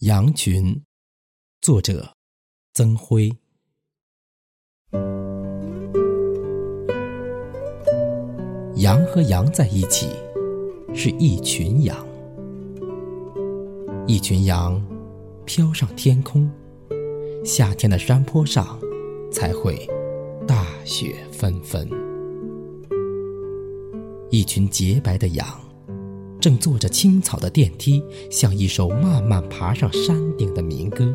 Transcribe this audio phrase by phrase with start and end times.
[0.00, 0.82] 羊群，
[1.60, 2.16] 作者
[2.72, 3.30] 曾辉。
[8.76, 10.08] 羊和羊在一起，
[10.94, 11.94] 是一群羊。
[14.06, 14.82] 一群羊
[15.44, 16.50] 飘上天空，
[17.44, 18.80] 夏天的山坡上
[19.30, 19.86] 才会
[20.48, 21.86] 大雪纷纷。
[24.30, 25.69] 一群洁白的羊。
[26.40, 31.14] 正坐着青草的电梯，像一首慢慢爬上山顶的民歌。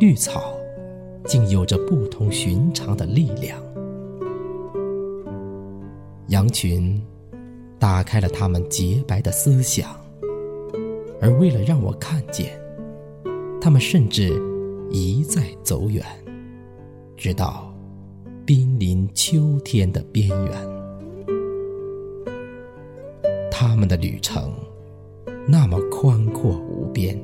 [0.00, 0.54] 绿草，
[1.24, 3.62] 竟有着不同寻常的力量。
[6.28, 7.00] 羊群，
[7.78, 9.94] 打开了他们洁白的思想，
[11.20, 12.58] 而为了让我看见，
[13.60, 14.42] 他们甚至
[14.90, 16.04] 一再走远，
[17.16, 17.72] 直到
[18.44, 20.75] 濒临秋天的边缘。
[23.68, 24.54] 他们的旅程
[25.44, 27.20] 那么宽阔无边，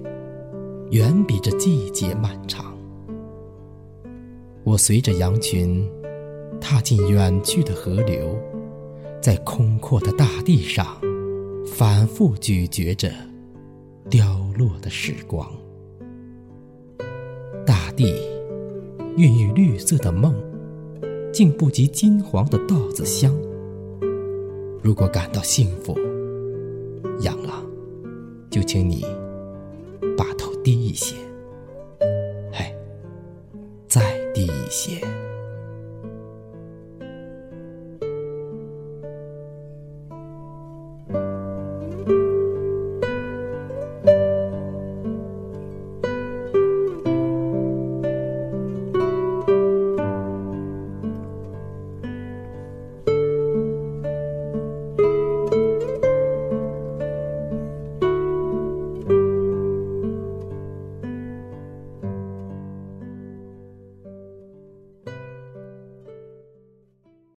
[0.90, 2.76] 远比这季节漫长。
[4.64, 5.88] 我随着羊群
[6.60, 8.36] 踏进远去的河流，
[9.20, 10.84] 在空阔的大地上
[11.64, 13.12] 反复咀嚼着
[14.10, 15.48] 凋落的时光。
[17.64, 18.20] 大地
[19.16, 20.34] 孕育绿色的梦，
[21.32, 23.32] 竟不及金黄的稻子香。
[24.82, 25.96] 如果感到幸福，
[27.22, 27.62] 痒了，
[28.50, 29.06] 就请你
[30.16, 31.16] 把头低一些，
[32.52, 32.74] 嘿，
[33.88, 35.00] 再低一些。